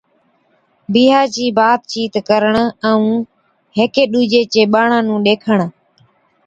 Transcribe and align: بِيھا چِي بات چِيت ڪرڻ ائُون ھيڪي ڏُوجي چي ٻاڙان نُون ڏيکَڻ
بِيھا 0.91 1.21
چِي 1.33 1.45
بات 1.57 1.79
چِيت 1.91 2.13
ڪرڻ 2.29 2.55
ائُون 2.89 3.15
ھيڪي 3.77 4.03
ڏُوجي 4.11 4.41
چي 4.53 4.61
ٻاڙان 4.73 5.01
نُون 5.07 5.19
ڏيکَڻ 5.25 5.59